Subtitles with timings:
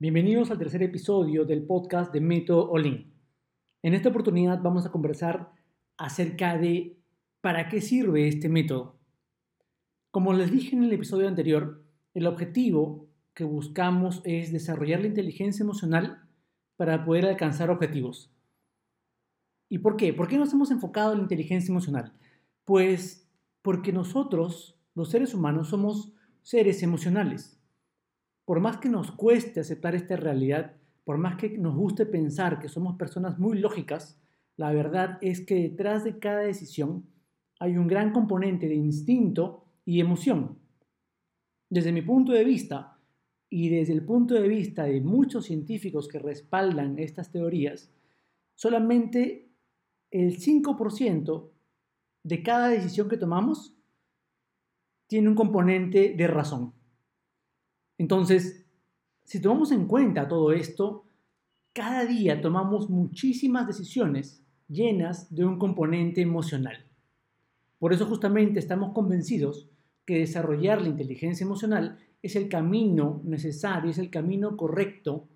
[0.00, 3.12] Bienvenidos al tercer episodio del podcast de Método Olin.
[3.82, 5.50] En esta oportunidad vamos a conversar
[5.96, 7.00] acerca de
[7.40, 9.00] para qué sirve este método.
[10.12, 11.82] Como les dije en el episodio anterior,
[12.14, 16.28] el objetivo que buscamos es desarrollar la inteligencia emocional
[16.76, 18.32] para poder alcanzar objetivos.
[19.68, 20.14] ¿Y por qué?
[20.14, 22.12] ¿Por qué nos hemos enfocado en la inteligencia emocional?
[22.64, 23.28] Pues
[23.62, 26.12] porque nosotros, los seres humanos, somos
[26.42, 27.57] seres emocionales
[28.48, 30.72] por más que nos cueste aceptar esta realidad,
[31.04, 34.18] por más que nos guste pensar que somos personas muy lógicas,
[34.56, 37.04] la verdad es que detrás de cada decisión
[37.60, 40.56] hay un gran componente de instinto y emoción.
[41.68, 42.98] Desde mi punto de vista,
[43.50, 47.92] y desde el punto de vista de muchos científicos que respaldan estas teorías,
[48.54, 49.50] solamente
[50.10, 51.50] el 5%
[52.22, 53.76] de cada decisión que tomamos
[55.06, 56.77] tiene un componente de razón.
[57.98, 58.64] Entonces,
[59.24, 61.04] si tomamos en cuenta todo esto,
[61.72, 66.84] cada día tomamos muchísimas decisiones llenas de un componente emocional.
[67.78, 69.68] Por eso justamente estamos convencidos
[70.04, 75.28] que desarrollar la inteligencia emocional es el camino necesario, es el camino correcto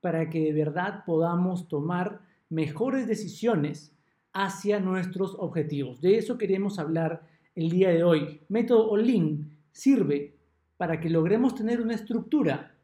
[0.00, 3.94] para que de verdad podamos tomar mejores decisiones
[4.32, 6.00] hacia nuestros objetivos.
[6.00, 8.40] De eso queremos hablar el día de hoy.
[8.48, 10.37] Método Olin sirve
[10.78, 12.78] para que logremos tener una estructura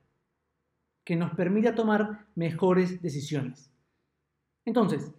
[1.05, 3.73] que nos permita tomar mejores decisiones.
[4.67, 5.13] Entonces,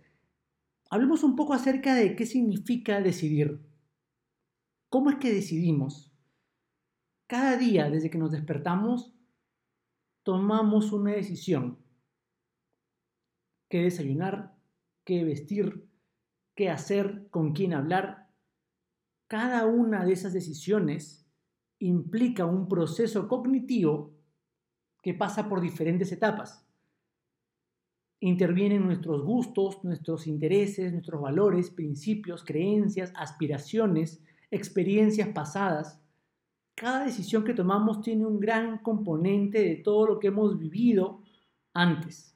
[0.89, 3.61] hablemos un poco acerca de qué significa decidir.
[4.89, 6.11] ¿Cómo es que decidimos?
[7.27, 9.15] Cada día, desde que nos despertamos,
[10.23, 11.79] tomamos una decisión.
[13.69, 14.53] ¿Qué desayunar?
[15.05, 15.87] ¿Qué vestir?
[16.55, 17.29] ¿Qué hacer?
[17.29, 18.29] ¿Con quién hablar?
[19.27, 21.24] Cada una de esas decisiones
[21.79, 24.13] implica un proceso cognitivo
[25.01, 26.65] que pasa por diferentes etapas.
[28.19, 36.01] Intervienen nuestros gustos, nuestros intereses, nuestros valores, principios, creencias, aspiraciones, experiencias pasadas.
[36.75, 41.21] Cada decisión que tomamos tiene un gran componente de todo lo que hemos vivido
[41.73, 42.35] antes.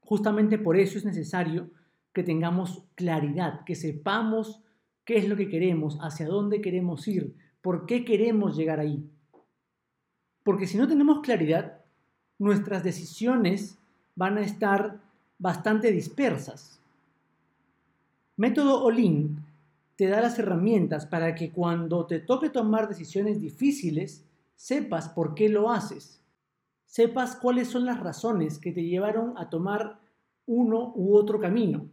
[0.00, 1.70] Justamente por eso es necesario
[2.12, 4.62] que tengamos claridad, que sepamos
[5.04, 9.08] qué es lo que queremos, hacia dónde queremos ir, por qué queremos llegar ahí.
[10.42, 11.80] Porque si no tenemos claridad,
[12.38, 13.78] nuestras decisiones
[14.16, 15.00] van a estar
[15.38, 16.80] bastante dispersas.
[18.36, 19.38] Método Olin
[19.96, 24.24] te da las herramientas para que cuando te toque tomar decisiones difíciles,
[24.56, 26.20] sepas por qué lo haces.
[26.86, 30.00] Sepas cuáles son las razones que te llevaron a tomar
[30.46, 31.88] uno u otro camino.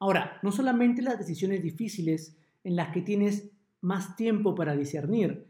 [0.00, 3.50] Ahora, no solamente las decisiones difíciles en las que tienes
[3.80, 5.46] más tiempo para discernir.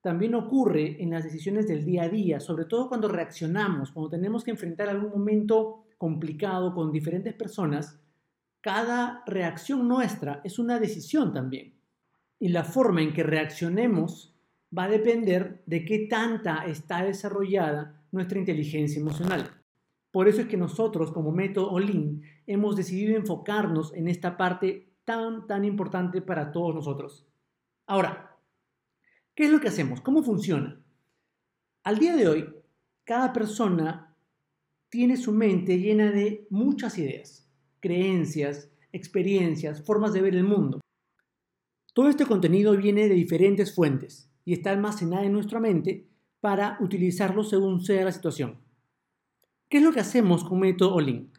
[0.00, 4.44] También ocurre en las decisiones del día a día, sobre todo cuando reaccionamos, cuando tenemos
[4.44, 7.98] que enfrentar algún momento complicado con diferentes personas,
[8.60, 11.74] cada reacción nuestra es una decisión también.
[12.38, 14.34] Y la forma en que reaccionemos
[14.76, 19.50] va a depender de qué tanta está desarrollada nuestra inteligencia emocional.
[20.10, 25.46] Por eso es que nosotros como método Olin hemos decidido enfocarnos en esta parte tan,
[25.46, 27.26] tan importante para todos nosotros.
[27.86, 28.38] Ahora,
[29.34, 30.00] ¿qué es lo que hacemos?
[30.00, 30.82] ¿Cómo funciona?
[31.82, 32.48] Al día de hoy,
[33.04, 34.16] cada persona
[34.88, 37.46] tiene su mente llena de muchas ideas,
[37.80, 40.80] creencias, experiencias, formas de ver el mundo.
[41.92, 46.08] Todo este contenido viene de diferentes fuentes y está almacenado en nuestra mente
[46.40, 48.60] para utilizarlo según sea la situación.
[49.68, 51.30] ¿Qué es lo que hacemos con Método Olin?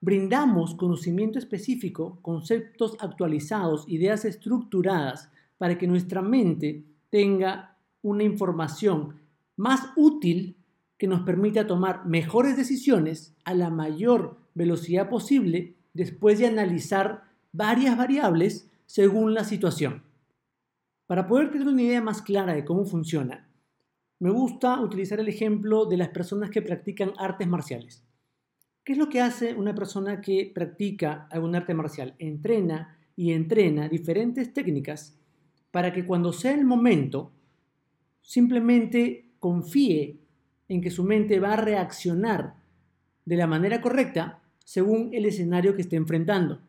[0.00, 9.20] Brindamos conocimiento específico, conceptos actualizados, ideas estructuradas para que nuestra mente tenga una información
[9.56, 10.56] más útil
[10.98, 17.96] que nos permita tomar mejores decisiones a la mayor velocidad posible después de analizar varias
[17.96, 20.02] variables según la situación.
[21.06, 23.48] Para poder tener una idea más clara de cómo funciona,
[24.18, 28.04] me gusta utilizar el ejemplo de las personas que practican artes marciales.
[28.84, 32.14] ¿Qué es lo que hace una persona que practica algún arte marcial?
[32.18, 35.18] Entrena y entrena diferentes técnicas
[35.74, 37.32] para que cuando sea el momento,
[38.22, 40.20] simplemente confíe
[40.68, 42.54] en que su mente va a reaccionar
[43.24, 46.60] de la manera correcta según el escenario que esté enfrentando.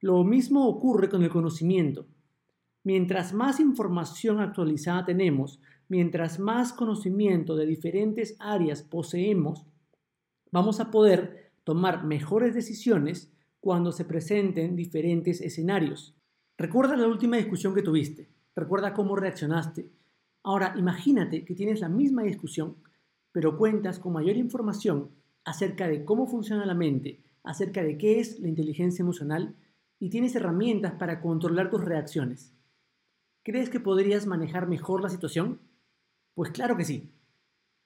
[0.00, 2.06] Lo mismo ocurre con el conocimiento.
[2.84, 5.60] Mientras más información actualizada tenemos,
[5.90, 9.66] mientras más conocimiento de diferentes áreas poseemos,
[10.50, 13.30] vamos a poder tomar mejores decisiones
[13.60, 16.14] cuando se presenten diferentes escenarios.
[16.56, 18.37] Recuerda la última discusión que tuviste.
[18.58, 19.88] Recuerda cómo reaccionaste.
[20.42, 22.74] Ahora, imagínate que tienes la misma discusión,
[23.30, 25.10] pero cuentas con mayor información
[25.44, 29.54] acerca de cómo funciona la mente, acerca de qué es la inteligencia emocional
[30.00, 32.52] y tienes herramientas para controlar tus reacciones.
[33.44, 35.60] ¿Crees que podrías manejar mejor la situación?
[36.34, 37.12] Pues claro que sí.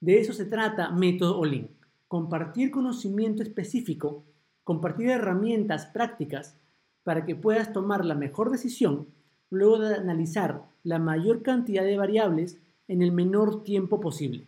[0.01, 1.69] De eso se trata Método Olin.
[2.09, 4.25] Compartir conocimiento específico,
[4.65, 6.59] compartir herramientas prácticas
[7.03, 9.09] para que puedas tomar la mejor decisión
[9.53, 12.59] luego de analizar la mayor cantidad de variables
[12.89, 14.47] en el menor tiempo posible.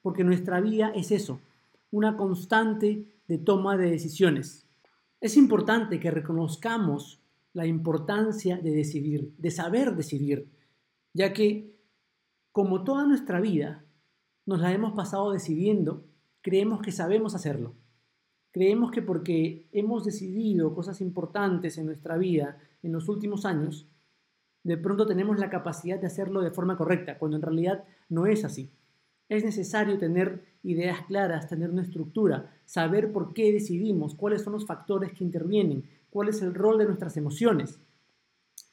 [0.00, 1.40] Porque nuestra vida es eso,
[1.90, 4.64] una constante de toma de decisiones.
[5.20, 7.20] Es importante que reconozcamos
[7.52, 10.46] la importancia de decidir, de saber decidir,
[11.12, 11.74] ya que
[12.52, 13.84] como toda nuestra vida
[14.46, 16.04] nos la hemos pasado decidiendo,
[16.42, 17.74] creemos que sabemos hacerlo.
[18.52, 23.88] Creemos que porque hemos decidido cosas importantes en nuestra vida en los últimos años,
[24.64, 28.44] de pronto tenemos la capacidad de hacerlo de forma correcta, cuando en realidad no es
[28.44, 28.70] así.
[29.28, 34.66] Es necesario tener ideas claras, tener una estructura, saber por qué decidimos, cuáles son los
[34.66, 37.78] factores que intervienen, cuál es el rol de nuestras emociones.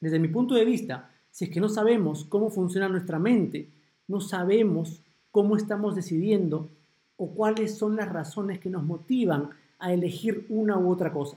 [0.00, 3.70] Desde mi punto de vista, si es que no sabemos cómo funciona nuestra mente,
[4.08, 6.70] no sabemos cómo estamos decidiendo
[7.16, 11.36] o cuáles son las razones que nos motivan a elegir una u otra cosa.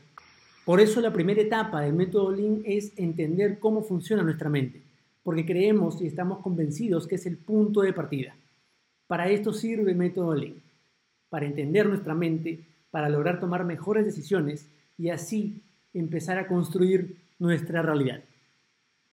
[0.65, 4.81] Por eso la primera etapa del método Lean es entender cómo funciona nuestra mente,
[5.21, 8.35] porque creemos y estamos convencidos que es el punto de partida.
[9.06, 10.56] Para esto sirve el método Lean,
[11.29, 14.67] para entender nuestra mente, para lograr tomar mejores decisiones
[14.97, 15.62] y así
[15.94, 18.23] empezar a construir nuestra realidad.